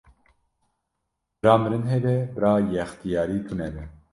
[1.41, 3.83] Bira mirin hebe bira yextiyarî tunebe